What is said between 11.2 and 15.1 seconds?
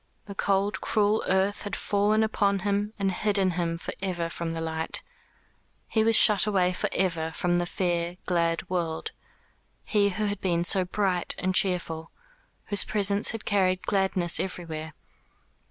and cheerful, whose presence had carried gladness everywhere.